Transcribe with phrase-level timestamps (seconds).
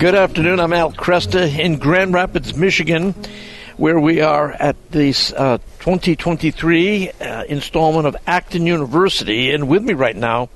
[0.00, 0.60] Good afternoon.
[0.60, 3.14] I'm Al Kresta in Grand Rapids, Michigan,
[3.76, 9.50] where we are at this uh, 2023 uh, installment of Acton University.
[9.50, 10.48] And with me right now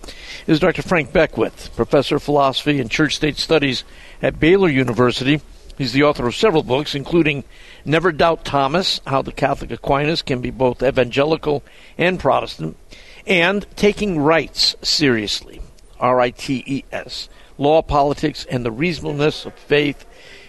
[0.47, 0.81] is Dr.
[0.81, 3.85] Frank Beckwith, professor of philosophy and church state studies
[4.23, 5.43] at Baylor University.
[5.77, 7.45] He's the author of several books, including
[7.85, 11.63] Never Doubt Thomas How the Catholic Aquinas Can Be Both Evangelical
[11.99, 12.79] and Protestant,
[13.27, 15.61] and Taking Rites Seriously,
[16.01, 20.05] R I T E S law, politics, and the reasonableness of faith.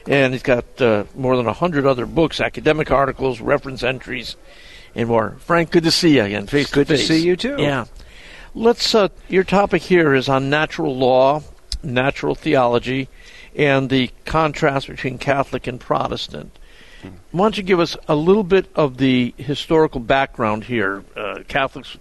[0.08, 4.36] And he's got uh, more than 100 other books, academic articles, reference entries,
[4.94, 5.38] and more.
[5.40, 7.55] Frank, good to see you again, face good to to see you too.
[7.58, 7.86] Yeah.
[8.54, 8.96] Let's.
[8.96, 11.41] Uh, your topic here is on natural law,
[11.84, 13.10] natural theology,
[13.55, 16.58] and the contrast between Catholic and Protestant.
[17.32, 21.04] Why don't you give us a little bit of the historical background here?
[21.16, 21.98] Uh, Catholics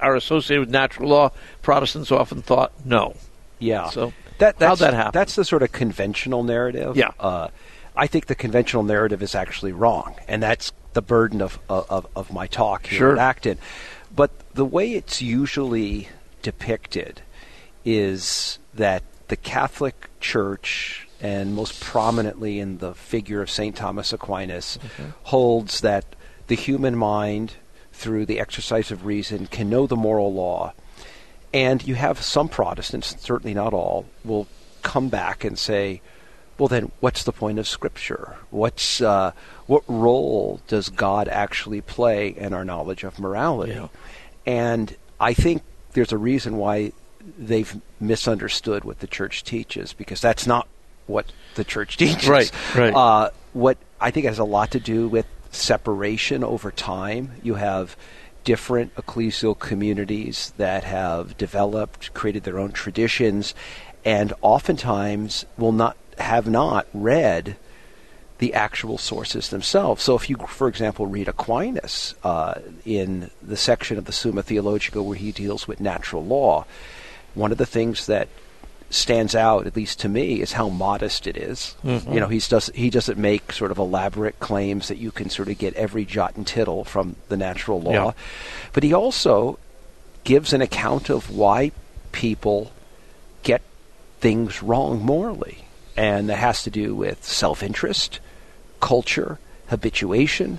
[0.00, 1.30] are associated with natural law.
[1.62, 3.14] Protestants often thought no.
[3.58, 3.90] Yeah.
[3.90, 5.12] So that, how'd that happen?
[5.12, 6.96] That's the sort of conventional narrative.
[6.96, 7.10] Yeah.
[7.18, 7.48] Uh,
[7.96, 12.32] I think the conventional narrative is actually wrong, and that's the burden of of, of
[12.32, 13.12] my talk here Sure.
[13.12, 13.58] at Acton.
[14.14, 16.08] But the way it's usually
[16.42, 17.22] depicted
[17.84, 23.74] is that the Catholic Church, and most prominently in the figure of St.
[23.76, 24.78] Thomas Aquinas,
[25.24, 26.04] holds that
[26.46, 27.54] the human mind,
[27.92, 30.72] through the exercise of reason, can know the moral law.
[31.56, 34.46] And you have some Protestants, certainly not all, will
[34.82, 36.02] come back and say,
[36.58, 38.36] well, then what's the point of Scripture?
[38.50, 39.32] What's, uh,
[39.66, 43.72] what role does God actually play in our knowledge of morality?
[43.72, 43.88] Yeah.
[44.44, 45.62] And I think
[45.94, 46.92] there's a reason why
[47.38, 50.68] they've misunderstood what the church teaches, because that's not
[51.06, 52.28] what the church teaches.
[52.28, 52.94] Right, right.
[52.94, 57.32] Uh, what I think has a lot to do with separation over time.
[57.42, 57.96] You have
[58.46, 63.54] different ecclesial communities that have developed, created their own traditions,
[64.04, 67.56] and oftentimes will not have not read
[68.38, 70.02] the actual sources themselves.
[70.02, 75.02] So, if you, for example, read Aquinas uh, in the section of the Summa Theologica
[75.02, 76.66] where he deals with natural law,
[77.34, 78.28] one of the things that
[78.90, 81.74] stands out, at least to me, is how modest it is.
[81.84, 82.12] Mm-hmm.
[82.12, 85.48] You know, he's does he doesn't make sort of elaborate claims that you can sort
[85.48, 88.10] of get every jot and tittle from the natural law, Yeah.
[88.72, 89.58] but he also
[90.24, 91.72] gives an account of why
[92.12, 92.72] people
[93.42, 93.62] get
[94.20, 95.64] things wrong morally,
[95.96, 98.20] and that has to do with self-interest,
[98.80, 100.58] culture, habituation,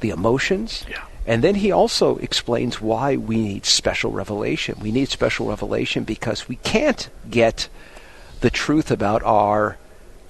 [0.00, 0.84] the emotions.
[0.88, 1.04] Yeah.
[1.26, 4.78] And then he also explains why we need special revelation.
[4.80, 7.68] We need special revelation because we can't get
[8.40, 9.78] the truth about our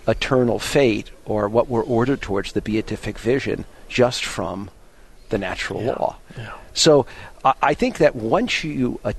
[0.06, 4.70] eternal fate or what we're ordered towards the beatific vision just from
[5.30, 6.16] the natural Yeah, law.
[6.36, 6.52] yeah.
[6.74, 7.06] So
[7.44, 9.12] I I think that once you uh,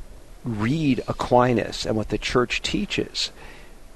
[0.43, 3.31] read Aquinas and what the church teaches,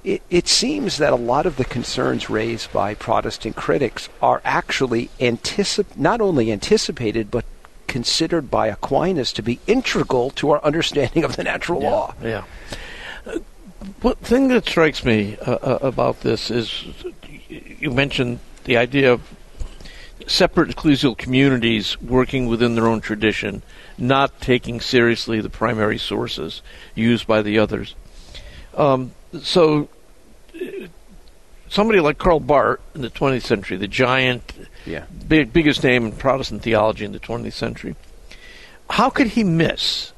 [0.04, 5.10] it, it seems that a lot of the concerns raised by Protestant critics are actually
[5.20, 7.46] anticip- not only anticipated but
[7.90, 12.14] considered by Aquinas to be integral to our understanding of the natural law.
[12.24, 12.46] Yeah.
[13.26, 13.40] Uh,
[14.02, 16.86] What thing that strikes me uh, uh, about this is
[17.50, 19.22] you mentioned the idea of
[20.28, 23.64] separate ecclesial communities working within their own tradition,
[23.98, 26.62] not taking seriously the primary sources
[26.94, 27.96] used by the others.
[28.76, 29.12] Um,
[29.42, 29.90] so,
[31.70, 34.54] somebody like Karl Barth in the 20th century, the giant,
[34.86, 35.04] Yeah.
[35.28, 37.96] big, biggest name in Protestant theology in the 20th century,
[38.90, 40.12] how could he miss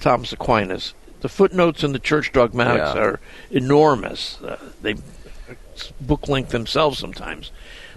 [0.00, 0.92] Thomas Aquinas?
[1.22, 3.00] The footnotes in the church dogmatics Yeah.
[3.00, 3.20] are
[3.50, 4.38] enormous.
[4.42, 4.94] Uh, they
[6.00, 7.50] book length themselves sometimes.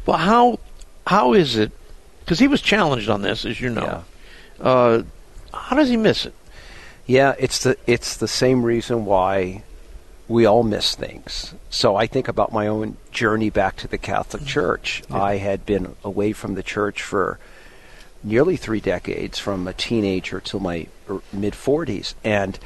[0.05, 0.59] But how
[1.07, 1.71] how is it?
[2.21, 4.03] Because he was challenged on this, as you know.
[4.61, 5.01] Uh,
[5.53, 6.33] how does he miss it?
[7.07, 9.63] Yeah, it's the it's the same reason why
[10.29, 11.55] we all miss things.
[11.69, 15.03] So I think about my own journey back to the Catholic Church.
[15.11, 17.39] I had been away from the church for
[18.23, 20.87] nearly three decades, from a teenager till my
[21.33, 22.59] mid forties, and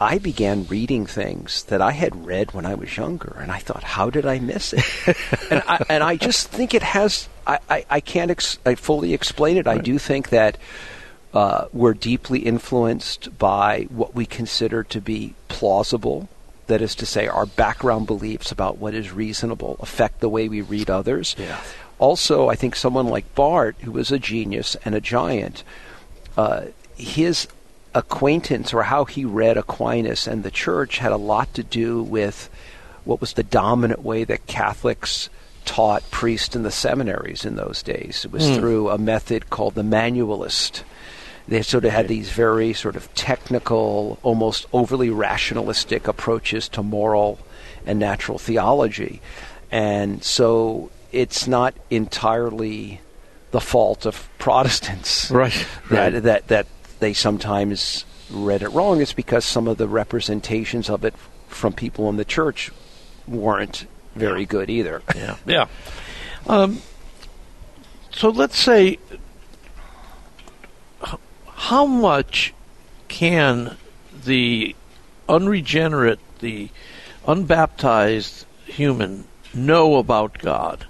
[0.00, 3.84] I began reading things that I had read when I was younger, and I thought,
[3.84, 4.84] how did I miss it?
[5.50, 7.28] and, I, and I just think it has.
[7.46, 9.66] I, I, I can't ex- I fully explain it.
[9.66, 10.56] I do think that
[11.34, 16.28] uh, we're deeply influenced by what we consider to be plausible.
[16.66, 20.60] That is to say, our background beliefs about what is reasonable affect the way we
[20.60, 21.36] read others.
[21.38, 21.60] Yeah.
[21.98, 25.62] Also, I think someone like Barth, who was a genius and a giant,
[26.36, 26.66] uh,
[26.96, 27.46] his
[27.94, 32.50] acquaintance or how he read Aquinas and the church had a lot to do with
[33.04, 35.28] what was the dominant way that Catholics
[35.64, 38.24] taught priests in the seminaries in those days.
[38.24, 40.82] It was through a method called the manualist.
[41.46, 47.38] They sort of had these very sort of technical, almost overly rationalistic approaches to moral
[47.84, 49.20] and natural theology.
[49.70, 53.00] And so it's not entirely
[53.50, 55.66] the fault of Protestants Right.
[55.90, 56.22] that, right.
[56.22, 56.66] that, that
[57.00, 59.00] they sometimes read it wrong.
[59.02, 61.14] It's because some of the representations of it
[61.48, 62.70] from people in the church
[63.28, 63.86] weren't
[64.16, 65.02] very good either.
[65.14, 65.36] Yeah.
[65.46, 65.66] Yeah.
[66.46, 66.80] Um,
[68.10, 68.98] so let's say,
[71.64, 72.52] how much
[73.08, 73.78] can
[74.24, 74.76] the
[75.30, 76.68] unregenerate, the
[77.26, 79.24] unbaptized human
[79.54, 80.86] know about God,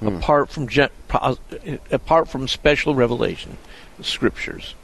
[0.00, 0.08] hmm.
[0.08, 0.90] apart from gen-
[1.92, 3.58] apart from special revelation,
[3.96, 4.74] the scriptures?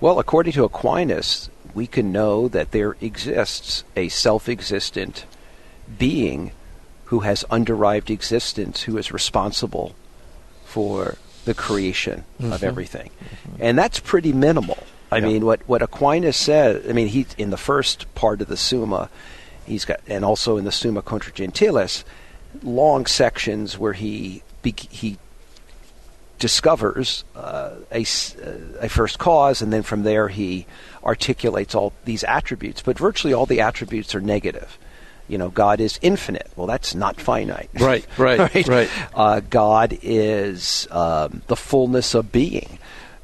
[0.00, 5.24] Well, according to Aquinas, we can know that there exists a self existent
[5.98, 6.50] being
[7.06, 9.94] who has underived existence, who is responsible
[10.64, 11.16] for
[11.46, 13.10] the creation of everything.
[13.58, 14.78] And that's pretty minimal.
[15.10, 15.26] I Yeah.
[15.26, 19.08] mean, what, what Aquinas said, I mean, he in the first part of the Summa,
[19.64, 22.04] he's got, and also in the Summa Contra Gentiles,
[22.62, 25.16] long sections where he he
[26.38, 28.50] discovers uh, a, uh,
[28.80, 30.66] a first cause, and then from there he
[31.04, 32.82] articulates all these attributes.
[32.82, 34.76] But virtually all the attributes are negative.
[35.28, 36.50] You know, God is infinite.
[36.56, 37.70] Well, that's not finite.
[37.78, 38.90] Right, right, right.
[39.14, 42.78] Uh, God is um, the fullness of being.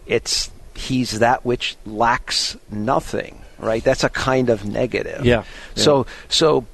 [0.07, 3.39] It's He's that which lacks nothing.
[3.59, 3.85] Right.
[3.85, 5.25] That's a kind of negative.
[5.25, 5.45] Yeah,
[5.77, 6.67] So so,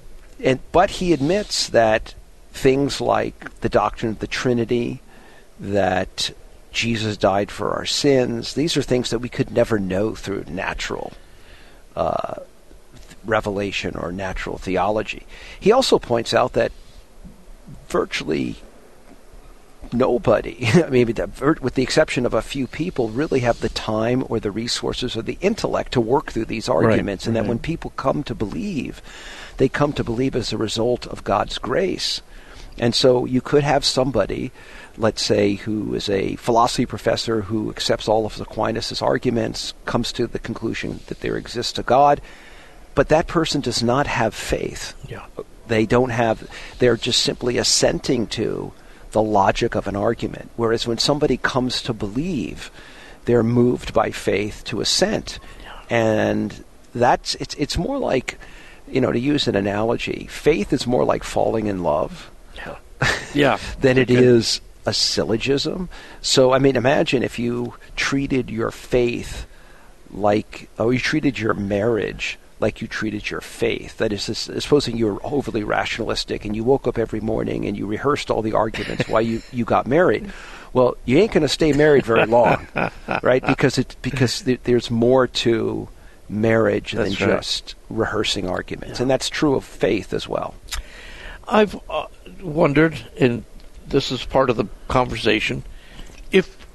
[0.42, 2.14] and but he admits that
[2.52, 5.02] things like the doctrine of the Trinity,
[5.60, 6.30] that
[6.72, 11.12] Jesus died for our sins, these are things that we could never know through natural
[11.96, 12.40] uh,
[13.28, 15.26] revelation or natural theology.
[15.58, 16.72] He also points out that
[17.88, 18.56] virtually
[19.92, 24.40] nobody, I mean, with the exception of a few people, really have the time or
[24.40, 27.26] the resources or the intellect to work through these arguments.
[27.26, 29.02] and that when people come to believe,
[29.56, 32.20] they come to believe as a result of God's grace.
[32.78, 34.52] And so you could have somebody,
[34.96, 40.26] let's say, who is a philosophy professor who accepts all of Aquinas' arguments, comes to
[40.26, 42.20] the conclusion that there exists a God,
[42.98, 44.92] but that person does not have faith.
[45.08, 45.24] Yeah.
[45.68, 46.50] They don't have,
[46.80, 48.72] they're just simply assenting to
[49.12, 50.50] the logic of an argument.
[50.56, 52.72] Whereas when somebody comes to believe,
[53.24, 55.38] they're moved by faith to assent.
[55.88, 58.36] And that's, it's, it's more like,
[58.88, 62.78] you know, to use an analogy, faith is more like falling in love Yeah.
[63.32, 63.58] Yeah.
[63.80, 64.24] than it Okay.
[64.24, 65.88] is a syllogism.
[66.20, 69.46] So, I mean, imagine if you treated your faith
[70.10, 73.98] like, oh, you treated your marriage like you treated your faith.
[73.98, 77.86] That is, supposing you were overly rationalistic and you woke up every morning and you
[77.86, 80.30] rehearsed all the arguments why you, you got married.
[80.72, 82.66] Well, you ain't going to stay married very long,
[83.22, 83.44] right?
[83.44, 85.88] Because it because th- there's more to
[86.28, 87.36] marriage That's than right.
[87.38, 90.54] just rehearsing arguments, and that's true of faith as well.
[91.46, 92.06] I've uh,
[92.42, 93.44] wondered, and
[93.86, 95.64] this is part of the conversation,
[96.30, 96.66] if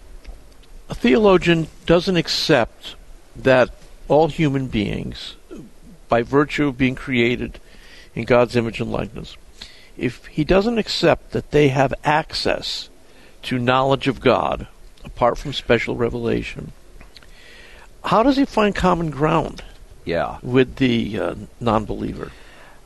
[0.89, 2.95] a theologian doesn't accept
[3.36, 3.69] that
[4.07, 5.36] all human beings,
[6.13, 7.57] by virtue of being created
[8.13, 9.36] in God's image and likeness,
[9.98, 12.89] if he doesn't accept that they have access
[13.42, 14.68] to knowledge of God
[15.04, 16.71] apart from special revelation,
[18.04, 19.63] how does he find common ground
[20.05, 20.38] Yeah.
[20.43, 22.32] with the uh, non-believer?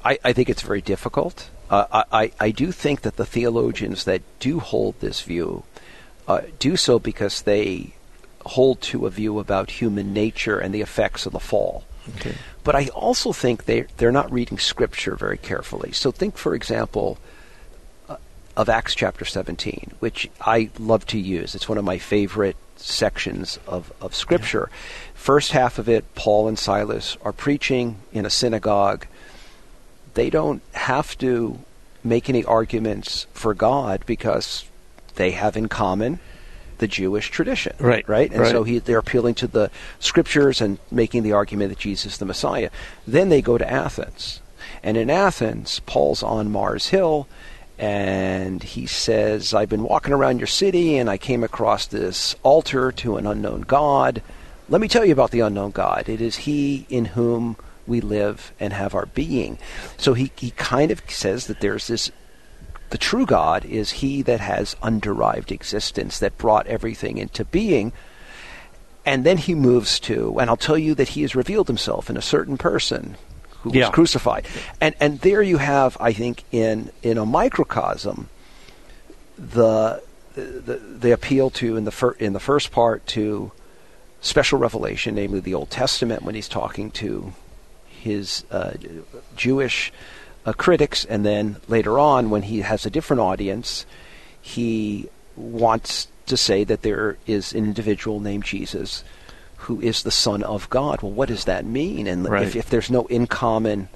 [0.06, 1.50] I, I think it's very difficult.
[1.70, 5.64] Uh, I, I, I do think that the theologians that do hold this view
[6.30, 7.94] uh, do so because they
[8.56, 11.84] hold to a view about human nature and the effects of the fall.
[12.16, 12.36] Okay.
[12.68, 15.94] But I also think they they're not reading Scripture very carefully.
[15.94, 17.18] So think, for example,
[18.10, 18.18] uh,
[18.58, 21.56] of Acts chapter 17, which I love to use.
[21.56, 24.70] It's one of my favorite sections of, of Scripture.
[25.14, 29.08] First half of it, Paul and Silas are preaching in a synagogue.
[30.16, 31.60] They don't have to
[32.04, 34.66] make any arguments for God because
[35.16, 36.20] they have in common
[36.78, 37.76] the Jewish tradition.
[37.80, 38.32] Right, Right?
[38.32, 38.52] And right.
[38.52, 42.26] so he, they're appealing to the scriptures and making the argument that Jesus is the
[42.26, 42.70] Messiah.
[43.06, 44.42] Then they go to Athens.
[44.84, 47.28] And in Athens, Paul's on Mars Hill
[47.80, 52.92] and he says, I've been walking around your city and I came across this altar
[52.94, 54.22] to an unknown God.
[54.70, 56.10] Let me tell you about the unknown God.
[56.10, 57.56] It is He in whom
[57.86, 59.58] we live and have our being.
[59.98, 62.12] So he, he kind of says that there's this
[62.90, 67.92] the true God is he that has underived existence, that brought everything into being.
[69.06, 72.18] And then he moves to, and I'll tell you that he has revealed himself in
[72.18, 73.16] a certain person
[73.62, 73.86] who Yeah.
[73.88, 74.46] was crucified.
[74.82, 78.30] And and there you have, I think, in in a microcosm,
[79.38, 80.02] the
[80.36, 83.52] the, the appeal to in the fir- in the first part to
[84.22, 87.34] special revelation, namely the Old Testament, when he's talking to
[87.88, 88.74] his uh,
[89.36, 89.92] Jewish
[90.48, 93.86] uh, critics, and then later on, when he has a different audience,
[94.42, 99.04] he wants to say that there is an individual named Jesus
[99.58, 101.02] who is the Son of God.
[101.02, 102.08] Well, what does that mean?
[102.08, 102.44] And Right.
[102.48, 103.90] if, if there's no in common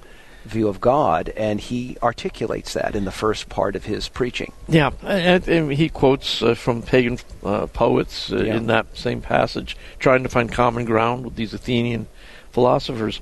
[0.44, 4.52] view of God, and he articulates that in the first part of his preaching.
[4.68, 8.56] Yeah, and, and he quotes uh, from pagan uh, poets uh, Yeah.
[8.56, 12.08] in that same passage, trying to find common ground with these Athenian
[12.50, 13.20] philosophers.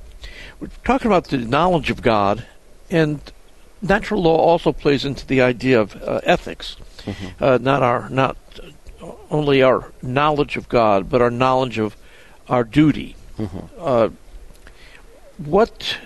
[0.60, 2.46] We're talking about the knowledge of God,
[2.90, 3.20] and
[3.80, 6.76] natural law also plays into the idea of uh, ethics.
[7.40, 8.36] Uh, not our not
[9.30, 11.96] only our knowledge of God, but our knowledge of
[12.48, 13.16] our duty.
[13.78, 14.10] Uh,
[15.38, 15.98] what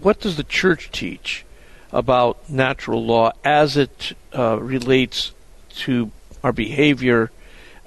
[0.00, 1.44] what does the church teach
[1.92, 5.32] about natural law as it uh, relates
[5.70, 6.10] to
[6.42, 7.30] our behavior,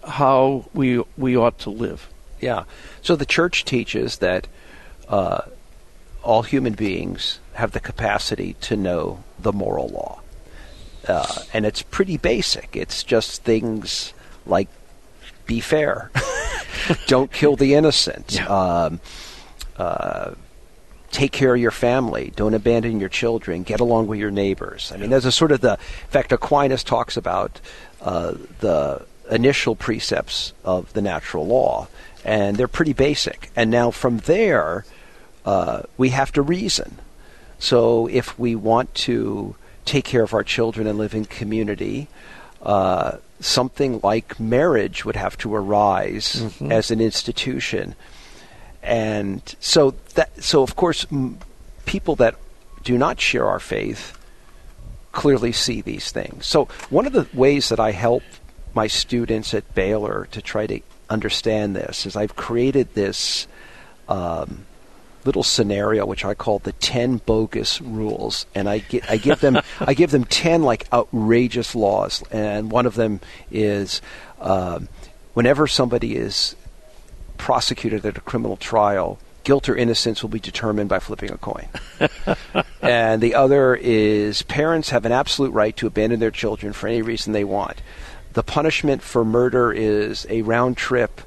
[0.07, 2.09] how we we ought to live?
[2.39, 2.63] Yeah.
[3.01, 4.47] So the church teaches that
[5.07, 5.41] uh,
[6.23, 10.21] all human beings have the capacity to know the moral law.
[11.07, 12.75] Uh, and it's pretty basic.
[12.75, 14.13] It's just things
[14.45, 14.67] like
[15.45, 16.11] be fair,
[17.07, 18.45] don't kill the innocent, Yeah.
[18.47, 18.99] um,
[19.77, 20.31] uh,
[21.11, 24.91] take care of your family, don't abandon your children, get along with your neighbors.
[24.93, 25.71] I mean, there's a sort of the.
[25.73, 27.59] In fact, Aquinas talks about
[28.01, 31.87] uh, the initial precepts of the natural law,
[32.23, 33.49] and they're pretty basic.
[33.55, 34.85] And now from there,
[35.45, 36.97] uh, we have to reason.
[37.59, 39.55] So if we want to
[39.85, 42.07] take care of our children and live in community,
[42.61, 47.95] uh, something like marriage would have to arise as an institution.
[48.83, 51.37] And so that so of course m-
[51.85, 52.35] people that
[52.83, 54.17] do not share our faith
[55.11, 56.47] clearly see these things.
[56.47, 58.23] So one of the ways that I help
[58.73, 60.79] my students at Baylor to try to
[61.09, 63.47] understand this is I've created this
[64.07, 64.65] um,
[65.25, 69.59] little scenario which I call the ten bogus rules, and I gi- I give them
[69.79, 74.01] I give them ten like outrageous laws, and one of them is
[74.39, 74.89] um,
[75.33, 76.55] whenever somebody is
[77.37, 81.67] prosecuted at a criminal trial, guilt or innocence will be determined by flipping a coin.
[82.81, 87.01] and the other is parents have an absolute right to abandon their children for any
[87.01, 87.81] reason they want.
[88.33, 91.21] The punishment for murder is a round trip,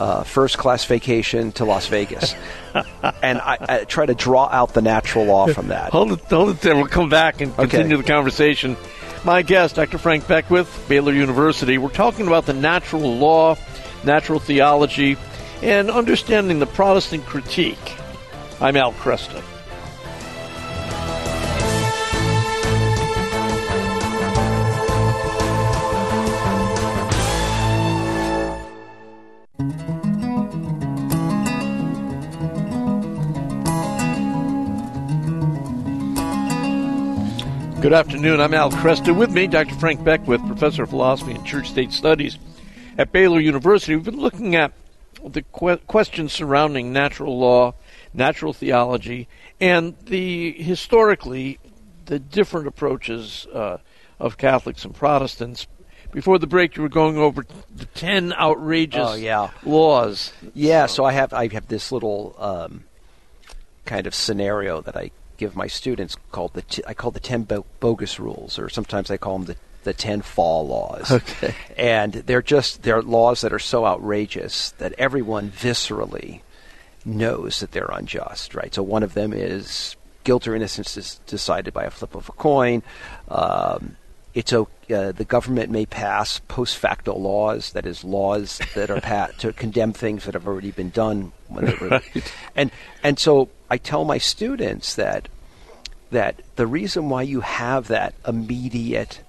[0.00, 2.34] uh, first class vacation to Las Vegas.
[3.22, 5.92] and I, I try to draw out the natural law from that.
[5.92, 6.74] Hold it, hold it there.
[6.74, 8.76] We'll come back and continue the conversation.
[9.24, 9.98] My guest, Dr.
[9.98, 11.76] Frank Beckwith, Baylor University.
[11.76, 13.56] We're talking about the natural law,
[14.02, 15.18] natural theology,
[15.62, 17.96] and understanding the Protestant critique.
[18.62, 19.42] I'm Al Kresta.
[37.80, 38.40] Good afternoon.
[38.40, 39.16] I'm Al Kresta.
[39.16, 39.74] With me, Dr.
[39.76, 42.38] Frank Beckwith, Professor of Philosophy and Church State Studies
[42.98, 43.96] at Baylor University.
[43.96, 44.72] We've been looking at
[45.24, 47.74] the que- questions surrounding natural law,
[48.12, 49.28] natural theology,
[49.60, 51.58] and the historically
[52.04, 53.78] the different approaches uh,
[54.18, 55.66] of Catholics and Protestants.
[56.12, 59.50] Before the break, you were going over the ten outrageous Oh, yeah.
[59.64, 60.32] laws.
[60.54, 62.84] Yeah, so I have I have this little um,
[63.86, 67.42] kind of scenario that I give my students called the t- I call the ten
[67.44, 71.10] bo- bogus rules, or sometimes I call them the the ten fall laws.
[71.20, 71.54] Okay.
[71.76, 76.42] and they're just they're laws that are so outrageous that everyone viscerally
[77.04, 78.74] knows that they're unjust, right?
[78.74, 82.32] So one of them is guilt or innocence is decided by a flip of a
[82.32, 82.82] coin.
[83.28, 83.96] Um,
[84.34, 89.40] it's uh, the government may pass post facto laws, that is, laws that are passed
[89.40, 91.32] to condemn things that have already been done.
[91.48, 92.34] When they were, Right.
[92.54, 92.70] And
[93.02, 95.28] and so I tell my students that
[96.10, 99.20] that the reason why you have that immediate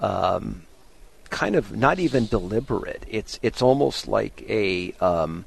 [0.00, 0.66] um,
[1.30, 3.04] kind of not even deliberate.
[3.08, 5.44] It's it's almost like a um,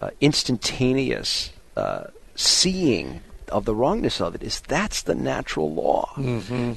[0.00, 4.42] uh, instantaneous uh, seeing of the wrongness of it.
[4.42, 6.12] Is that's the natural law.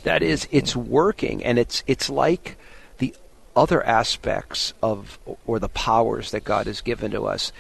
[0.03, 2.57] That is, it's working, and it's it's like
[2.99, 3.15] the
[3.55, 7.51] other aspects of or the powers that God has given to us.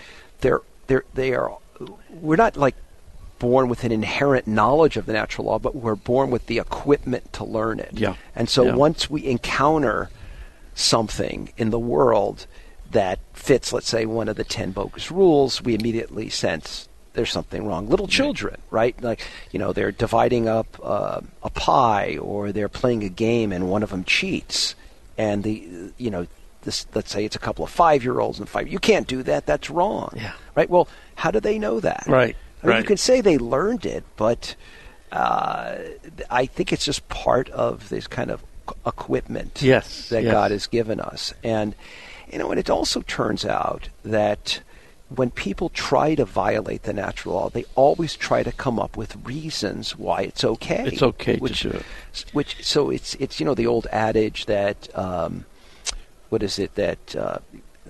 [0.41, 1.57] They're they're they are.
[2.09, 2.75] We're not like
[3.39, 7.31] born with an inherent knowledge of the natural law, but we're born with the equipment
[7.33, 7.91] to learn it.
[7.93, 8.15] Yeah.
[8.35, 8.75] And so Yeah.
[8.75, 10.09] once we encounter
[10.75, 12.45] something in the world
[12.91, 17.65] that fits, let's say, one of the 10 bogus rules, we immediately sense there's something
[17.67, 17.89] wrong.
[17.89, 18.95] Little children, right?
[19.01, 23.69] Like, you know, they're dividing up uh, a pie or they're playing a game and
[23.69, 24.75] one of them cheats.
[25.17, 26.27] And the, you know,
[26.61, 28.67] this, let's say it's a couple of five year olds and five.
[28.67, 29.47] You can't do that.
[29.47, 30.13] That's wrong.
[30.15, 30.33] Yeah.
[30.53, 30.69] Right?
[30.69, 32.03] Well, how do they know that?
[32.07, 32.79] Right, I mean, right.
[32.79, 34.55] You can say they learned it, but
[35.11, 35.75] uh,
[36.29, 38.43] I think it's just part of this kind of
[38.85, 40.31] equipment yes, that yes.
[40.31, 41.33] God has given us.
[41.43, 41.75] And,
[42.31, 44.61] you know, and it also turns out that
[45.09, 49.15] when people try to violate the natural law, they always try to come up with
[49.25, 50.83] reasons why it's okay.
[50.87, 52.25] It's okay which, to do it.
[52.33, 55.45] Which, so it's, it's, you know, the old adage that, um,
[56.27, 57.37] what is it that, uh,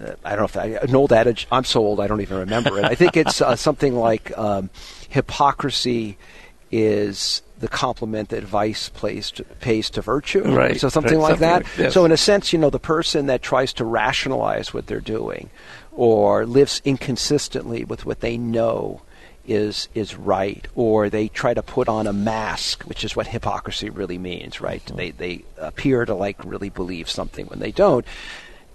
[0.01, 1.47] uh, I don't know if I, an old adage.
[1.51, 2.85] I'm so old I don't even remember it.
[2.85, 4.69] I think it's uh, something like um,
[5.09, 6.17] hypocrisy
[6.71, 10.43] is the compliment that vice plays to, pays to virtue.
[10.43, 10.79] Right.
[10.79, 11.21] So something right.
[11.21, 11.63] like something that.
[11.63, 11.93] Like, yes.
[11.93, 15.49] So in a sense, you know, the person that tries to rationalize what they're doing,
[15.91, 19.01] or lives inconsistently with what they know
[19.45, 23.89] is is right, or they try to put on a mask, which is what hypocrisy
[23.89, 24.83] really means, right?
[24.85, 24.97] Mm-hmm.
[24.97, 28.05] They they appear to like really believe something when they don't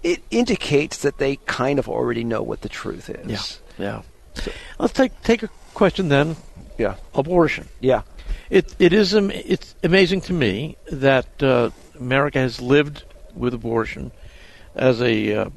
[0.03, 3.59] it indicates that they kind of already know what the truth is.
[3.77, 3.85] Yeah.
[3.85, 4.01] Yeah.
[4.35, 6.35] So, let's take take a question then.
[6.77, 6.95] Yeah.
[7.13, 7.69] Abortion.
[7.79, 8.01] Yeah.
[8.49, 11.69] It it is it's amazing to me that uh,
[11.99, 14.11] America has lived with abortion
[14.75, 15.49] as a uh,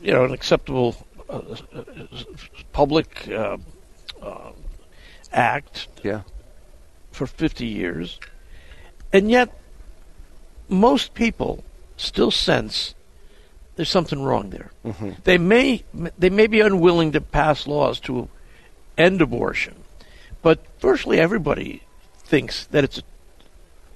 [0.00, 0.96] you know an acceptable
[1.28, 1.40] uh,
[2.72, 3.58] public uh,
[4.22, 4.52] uh,
[5.32, 5.88] act.
[6.02, 6.22] Yeah.
[7.12, 8.20] For 50 years.
[9.12, 9.52] And yet
[10.68, 11.64] most people
[11.96, 12.94] still sense
[13.78, 14.72] there's something wrong there.
[14.84, 15.10] Mm-hmm.
[15.22, 15.84] They may
[16.18, 18.28] they may be unwilling to pass laws to
[18.98, 19.76] end abortion,
[20.42, 21.84] but virtually everybody
[22.18, 23.02] thinks that it's a,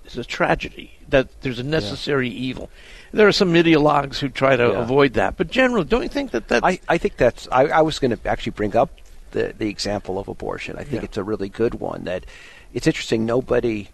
[0.04, 2.48] it's a tragedy that there's a necessary yeah.
[2.48, 2.70] evil.
[3.10, 4.82] There are some ideologues who try to yeah.
[4.82, 6.64] avoid that, but generally, don't you think that that?
[6.64, 7.48] I, I think that's.
[7.50, 8.90] I, I was going to actually bring up
[9.32, 10.76] the the example of abortion.
[10.76, 11.06] I think Yeah.
[11.06, 12.04] it's a really good one.
[12.04, 12.24] That
[12.72, 13.26] it's interesting.
[13.26, 13.88] Nobody.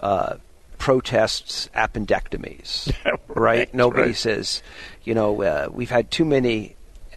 [0.00, 0.36] Uh,
[0.80, 2.92] protests appendectomies,
[3.28, 3.72] right?
[3.72, 4.16] Nobody right.
[4.16, 4.62] says,
[5.04, 6.74] you know, uh, we've had too many,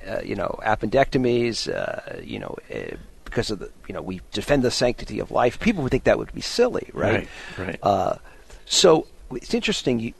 [0.07, 4.61] uh, you know, appendectomies, uh, you know, uh, because of the, you know, we defend
[4.61, 5.59] the sanctity of life.
[5.59, 7.27] People would think that would be silly, right?
[7.57, 7.79] Right, right.
[7.81, 8.17] Uh,
[8.65, 9.99] so it's interesting.
[9.99, 10.13] You,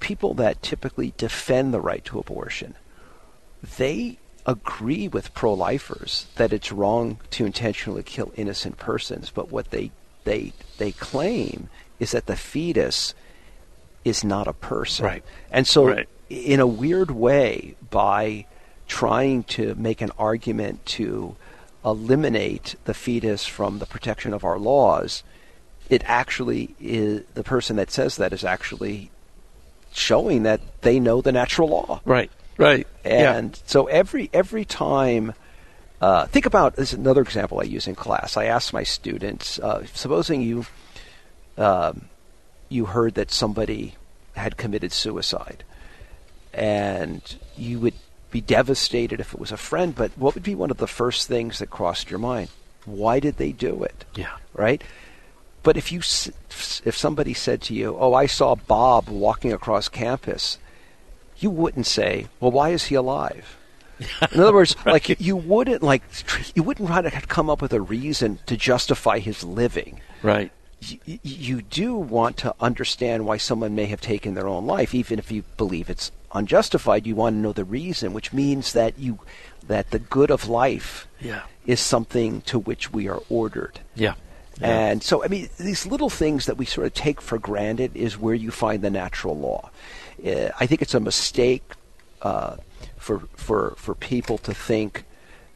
[0.00, 2.74] people that typically defend the right to abortion,
[3.78, 9.30] they agree with pro-lifers that it's wrong to intentionally kill innocent persons.
[9.30, 9.92] But what they
[10.24, 13.14] they they claim is that the fetus
[14.04, 15.04] is not a person.
[15.04, 15.24] Right.
[15.50, 16.08] And so, Right.
[16.30, 18.46] in a weird way, by
[18.86, 21.36] trying to make an argument to
[21.84, 25.22] eliminate the fetus from the protection of our laws,
[25.88, 29.10] it actually is the person that says that is actually
[29.92, 32.00] showing that they know the natural law.
[32.04, 35.32] right, right, And so every every time,
[36.00, 36.92] uh, think about this.
[36.92, 38.36] Is another example I use in class.
[38.36, 40.66] I ask my students: uh, supposing you
[41.58, 42.08] um,
[42.68, 43.94] you heard that somebody
[44.34, 45.64] had committed suicide,
[46.54, 47.94] and you would
[48.30, 49.94] be devastated if it was a friend.
[49.94, 52.50] But what would be one of the first things that crossed your mind?
[52.84, 54.04] Why did they do it?
[54.14, 54.82] yeah, right?
[55.62, 60.58] But if you if somebody said to you, "Oh, I saw Bob walking across campus,"
[61.38, 63.56] you wouldn't say, "Well, why is he alive?"
[64.32, 66.02] In other words, like you wouldn't like
[66.54, 70.00] you wouldn't try to come up with a reason to justify his living.
[70.22, 70.52] Right.
[71.06, 75.18] Y- you do want to understand why someone may have taken their own life, even
[75.18, 77.06] if you believe it's unjustified.
[77.06, 79.18] You want to know the reason, which means that you
[79.66, 81.42] that the good of life Yeah.
[81.66, 83.80] is something to which we are ordered.
[83.94, 84.14] Yeah.
[84.60, 88.18] And so, I mean, these little things that we sort of take for granted is
[88.18, 89.70] where you find the natural law.
[90.24, 91.62] Uh, I think it's a mistake
[92.22, 92.56] uh,
[92.96, 95.04] for for for people to think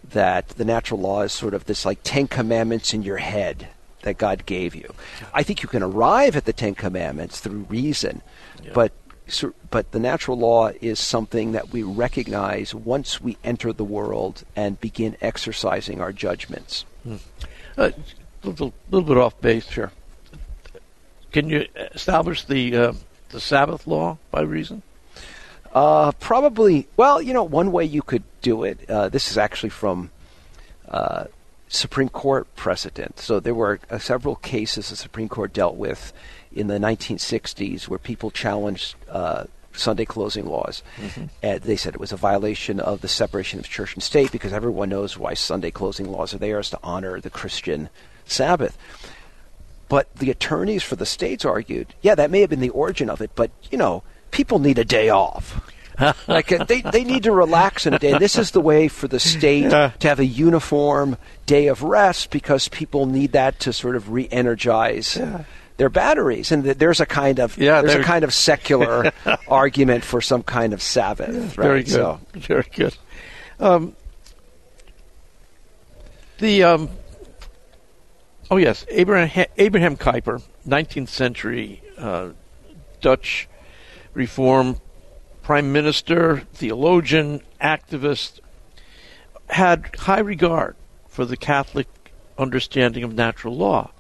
[0.09, 3.69] that the natural law is sort of this like Ten Commandments in your head
[4.03, 4.93] that God gave you.
[5.33, 8.23] I think you can arrive at the Ten Commandments through reason,
[8.63, 8.73] Yeah.
[8.75, 8.93] but
[9.71, 14.79] but the natural law is something that we recognize once we enter the world and
[14.81, 16.85] begin exercising our judgments.
[17.79, 17.95] A
[18.43, 19.71] little, little bit off base.
[19.71, 19.91] here.
[21.31, 22.93] Can you establish the uh,
[23.31, 24.83] the Sabbath law by reason?
[25.73, 26.87] Uh, probably.
[26.99, 28.79] Well, you know, one way you could do it.
[28.91, 30.11] Uh, this is actually from
[30.89, 31.25] uh,
[31.73, 33.19] Supreme Court precedent.
[33.19, 36.13] So there were uh, several cases the Supreme Court dealt with
[36.53, 40.83] in the 1960s where people challenged uh, Sunday closing laws.
[41.43, 44.53] And they said it was a violation of the separation of church and state because
[44.53, 47.89] everyone knows why Sunday closing laws are there is to honor the Christian
[48.27, 48.77] Sabbath.
[49.89, 53.23] But the attorneys for the states argued, yeah, that may have been the origin of
[53.23, 55.73] it, but you know, people need a day off.
[56.29, 58.13] like they they need to relax in a day.
[58.13, 59.91] And this is the way for the state Yeah.
[60.01, 65.19] to have a uniform day of rest because people need that to sort of re-energize
[65.77, 66.51] their batteries.
[66.53, 69.13] And there's a kind of Yeah, there's a kind of secular
[69.49, 71.57] argument for some kind of Sabbath.
[71.59, 71.67] right?
[71.67, 71.91] Very good.
[71.93, 72.97] So, Very good.
[73.61, 73.95] Um,
[76.39, 76.89] the um,
[78.51, 82.31] Oh yes, Abraham Abraham Kuyper, 19th century uh,
[83.01, 83.49] Dutch
[84.15, 84.77] Reform
[85.43, 88.41] prime minister, theologian, activist,
[89.51, 90.77] had high regard
[91.09, 91.87] for the Catholic
[92.39, 93.91] understanding of natural law.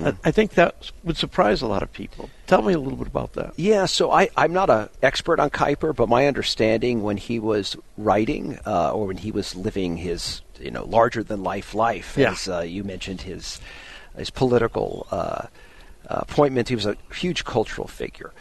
[0.00, 2.30] I, I think that would surprise a lot of people.
[2.46, 3.52] Tell me a little bit about that.
[3.56, 7.76] Yeah, so I, I'm not an expert on Kuyper, but my understanding when he was
[7.96, 12.32] writing uh, or when he was living his you know larger than life life, Yeah.
[12.32, 13.60] as uh, you mentioned his
[14.16, 15.46] his political uh, uh,
[16.08, 18.32] appointment, he was a huge cultural figure.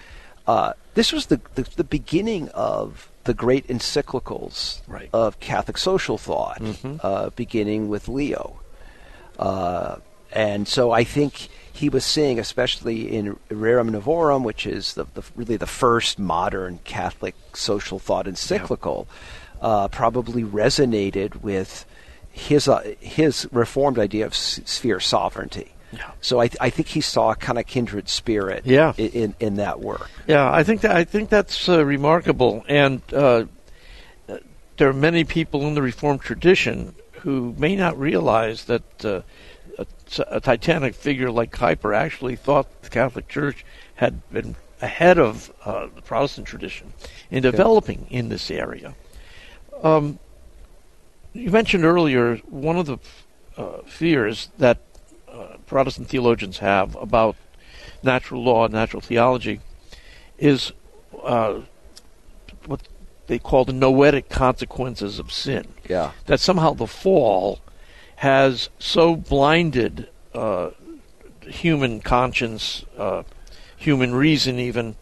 [0.48, 5.10] Uh, this was the, the the beginning of the great encyclicals Right.
[5.14, 7.00] of Catholic social thought, Mhm.
[7.04, 8.60] uh, beginning with Leo.
[9.38, 9.98] Uh,
[10.34, 15.24] and so I think he was seeing, especially in Rerum Novarum, which is the, the
[15.36, 19.08] really the first modern Catholic social thought encyclical,
[19.62, 21.86] uh, probably resonated with
[22.32, 25.74] his uh, his reformed idea of s- sphere sovereignty.
[25.94, 26.12] Yeah.
[26.22, 28.94] So I, I think he saw a kind of kindred spirit Yeah.
[28.98, 30.10] i- in, in that work.
[30.28, 33.46] Yeah, I think that I think that's uh, remarkable, and uh,
[34.78, 39.22] there are many people in the Reformed tradition who may not realize that uh,
[39.78, 39.86] a,
[40.30, 43.64] a Titanic figure like Kuyper actually thought the Catholic Church
[43.96, 46.94] had been ahead of uh, the Protestant tradition
[47.30, 48.96] in developing in this area.
[49.84, 50.18] Um,
[51.34, 52.98] you mentioned earlier one of the
[53.58, 54.80] uh, fears that
[55.72, 57.38] Protestant theologians have about
[58.04, 59.62] natural law and natural theology
[60.38, 60.74] is
[61.24, 61.62] uh,
[62.66, 62.82] what
[63.28, 65.70] they call the noetic consequences of sin.
[65.88, 66.12] Yeah.
[66.26, 67.62] That somehow the fall
[68.18, 70.72] has so blinded uh,
[71.40, 73.24] human conscience, uh,
[73.78, 74.98] human reason, even,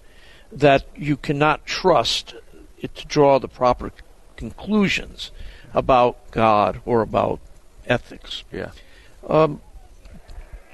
[0.51, 2.35] that you cannot trust
[2.77, 3.91] it to draw the proper
[4.37, 5.31] conclusions
[5.73, 7.39] about God or about
[7.87, 8.43] ethics.
[8.51, 8.69] Yeah.
[9.27, 9.61] Um,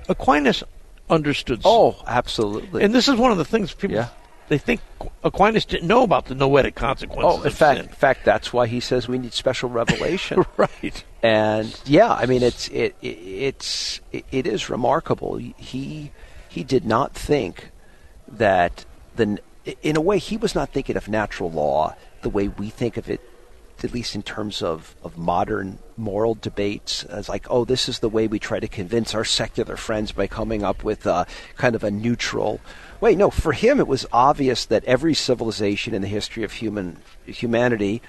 [0.09, 0.63] Aquinas
[1.09, 1.61] understood.
[1.65, 2.83] Oh, absolutely.
[2.83, 4.09] and this is one of the things people Yeah.
[4.49, 4.81] they think
[5.23, 7.41] Aquinas didn't know about the noetic consequences.
[7.41, 7.87] oh, in fact, sin.
[7.89, 10.43] in fact, that's why he says we need special revelation.
[10.57, 11.03] right.
[11.23, 15.35] and yeah, I mean it's it, it it's it, it is remarkable.
[15.37, 16.11] He
[16.49, 17.69] he did not think
[18.27, 19.39] that the
[19.81, 23.09] in a way he was not thinking of natural law the way we think of
[23.09, 23.21] it
[23.85, 28.09] at least in terms of, of modern moral debates, as like, oh, this is the
[28.09, 31.23] way we try to convince our secular friends by coming up with uh,
[31.55, 32.59] kind of a neutral
[32.99, 33.15] way.
[33.15, 38.01] No, for him, it was obvious that every civilization in the history of human humanity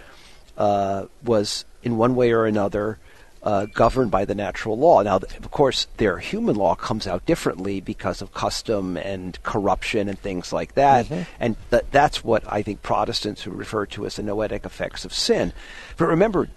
[0.56, 2.98] uh, was, in one way or another,
[3.46, 5.00] uh, governed by the natural law.
[5.02, 10.18] Now, of course, their human law comes out differently because of custom and corruption and
[10.18, 11.06] things like that.
[11.38, 15.14] And th- that's what I think Protestants who refer to as the noetic effects of
[15.14, 15.52] sin.
[15.96, 16.48] But remember,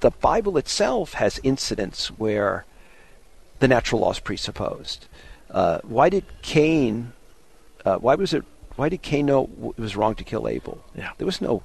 [0.00, 2.66] the Bible itself has incidents where
[3.60, 5.06] the natural law is presupposed.
[5.50, 7.12] Uh, why did Cain?
[7.86, 8.44] Uh, why was it?
[8.76, 10.84] Why did Cain know it was wrong to kill Abel?
[10.94, 11.12] Yeah.
[11.16, 11.62] There was no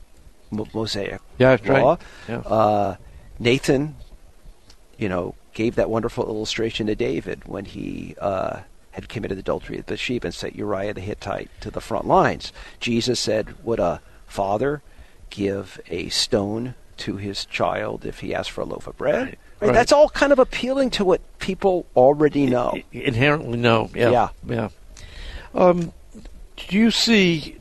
[0.51, 1.83] Mo- Mosaic Yeah, that's right.
[1.83, 1.97] law.
[2.29, 2.37] Yeah.
[2.39, 2.95] Uh,
[3.39, 3.95] Nathan,
[4.99, 8.59] you know, gave that wonderful illustration to David when he uh,
[8.91, 12.51] had committed adultery at Bathsheba and sent Uriah the Hittite to the front lines.
[12.79, 14.81] Jesus said, "Would a father
[15.29, 19.39] give a stone to his child if he asked for a loaf of bread?" Right,
[19.61, 19.73] Right, right.
[19.73, 22.77] That's all kind of appealing to what people already know.
[22.91, 24.11] Inherently know, Yeah.
[24.11, 24.29] Yeah.
[24.45, 24.69] Yeah.
[25.53, 25.93] Um,
[26.55, 27.57] do you see?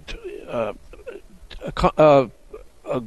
[0.48, 0.74] Uh,
[1.60, 2.28] a, uh,
[2.84, 3.02] a,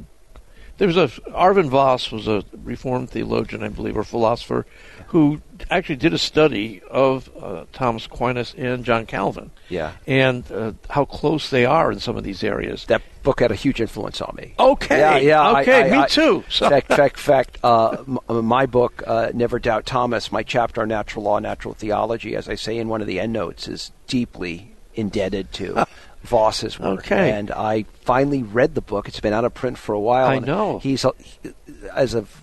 [0.82, 4.66] there was a Arvin Vos was a Reformed theologian, I believe, or philosopher,
[5.06, 5.40] who
[5.70, 9.92] actually did a study of uh, Thomas Aquinas and John Calvin, Yeah.
[10.08, 12.86] and uh, how close they are in some of these areas.
[12.86, 14.54] That book had a huge influence on me.
[14.58, 14.98] Okay.
[14.98, 15.60] Yeah, yeah.
[15.60, 16.42] Okay, I- me I- too.
[16.48, 17.58] So- fact, fact, fact.
[17.62, 22.34] Uh, m- my book, uh, Never Doubt Thomas, my chapter on natural law, natural theology,
[22.34, 25.86] as I say in one of the endnotes, is deeply indebted to
[26.22, 27.00] Vos's work.
[27.00, 27.32] Okay.
[27.32, 29.08] And I finally read the book.
[29.08, 30.26] It's been out of print for a while.
[30.28, 30.78] I know.
[30.78, 31.10] He's uh,
[31.94, 32.40] as of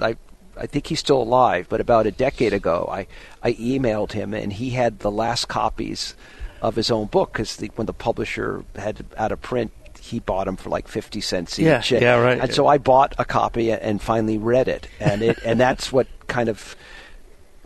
[0.00, 0.16] I.
[0.60, 3.06] I think he's still alive, but about a decade ago, I,
[3.44, 6.16] I emailed him, and he had the last copies
[6.60, 10.56] of his own book because when the publisher had out of print, he bought them
[10.56, 11.66] for like fifty cents each.
[11.66, 12.40] Yeah, And- yeah, right.
[12.40, 16.08] And so I bought a copy and finally read it, and it and that's what
[16.26, 16.74] kind of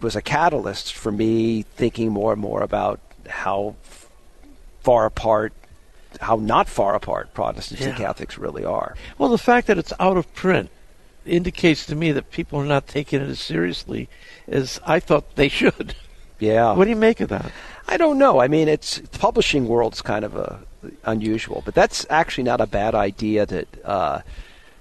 [0.03, 3.75] was a catalyst for me thinking more and more about how
[4.83, 5.53] far apart,
[6.21, 8.97] how not far apart Protestants and Catholics really are.
[9.18, 10.71] Well, the fact that it's out of print
[11.25, 14.09] indicates to me that people are not taking it as seriously
[14.49, 15.95] as I thought they should.
[16.38, 16.73] Yeah.
[16.75, 17.53] What do you make of that?
[17.87, 18.40] I don't know.
[18.40, 20.61] I mean, it's the publishing world's kind of a,
[21.05, 23.47] unusual, but that's actually not a bad idea.
[23.47, 24.21] That uh,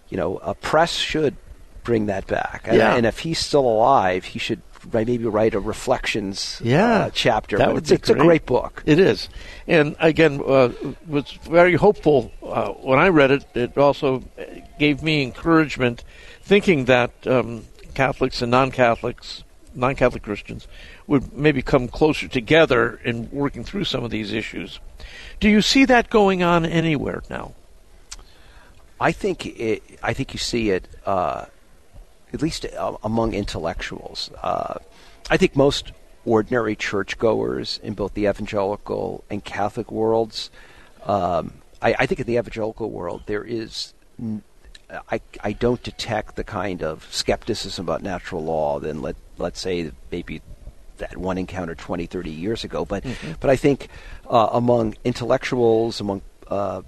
[0.10, 1.36] you know, a press should
[1.84, 2.64] bring that back.
[2.66, 2.96] And, Yeah.
[2.96, 4.62] and if he's still alive, he should
[4.94, 7.58] maybe write a reflections Yeah, uh, chapter.
[7.58, 8.26] that it's, it's a great.
[8.26, 8.84] great book.
[8.86, 9.30] It is,
[9.68, 10.72] and again, uh,
[11.08, 13.46] was very hopeful uh, when I read it.
[13.54, 14.24] It also
[14.80, 16.04] gave me encouragement,
[16.42, 19.44] thinking that um, Catholics and non-Catholics,
[19.76, 20.68] non-Catholic Christians,
[21.08, 24.80] would maybe come closer together in working through some of these issues.
[25.40, 27.54] Do you see that going on anywhere now?
[29.00, 31.46] I think it, I think you see it uh,
[32.34, 34.32] at least uh, among intellectuals.
[34.42, 34.76] Uh,
[35.30, 35.92] I think most
[36.26, 40.52] ordinary churchgoers in both the evangelical and Catholic worlds.
[41.04, 43.94] Um, I, I think in the evangelical world there is.
[44.20, 44.44] n-
[45.10, 49.90] I, I don't detect the kind of skepticism about natural law than let let's say
[50.12, 50.42] maybe
[50.98, 52.84] that one encounter 20, 30 years ago.
[52.84, 53.06] But
[53.40, 53.88] but I think
[54.30, 56.82] uh, among intellectuals, among uh,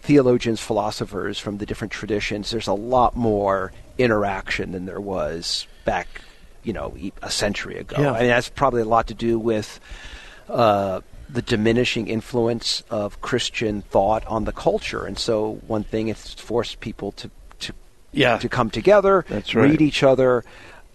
[0.00, 6.20] theologians, philosophers from the different traditions, there's a lot more interaction than there was back,
[6.62, 7.96] you know, a century ago.
[8.00, 8.12] Yeah.
[8.12, 9.80] I mean, that's probably a lot to do with
[10.48, 16.34] uh, the diminishing influence of Christian thought on the culture, and so one thing it's
[16.34, 17.30] forced people to
[17.60, 17.72] to
[18.12, 18.38] Yeah.
[18.38, 19.54] to come together, right.
[19.54, 20.44] read each other,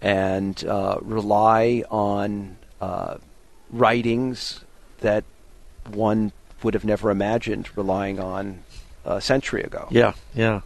[0.00, 3.16] and uh, rely on uh,
[3.70, 4.60] writings
[5.00, 5.24] that
[5.90, 8.62] one would have never imagined relying on
[9.04, 9.88] a century ago.
[9.90, 10.60] Yeah, yeah.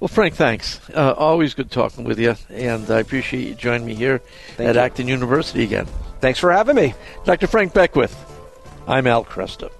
[0.00, 0.80] Well, Frank, thanks.
[0.94, 4.18] Uh, always good talking with you, and I appreciate you joining me here
[4.56, 4.80] Thank at you.
[4.80, 5.86] Acton University again.
[6.20, 6.94] Thanks for having me.
[7.24, 7.46] Dr.
[7.46, 8.14] Frank Beckwith.
[8.86, 9.70] I'm Al Kresta.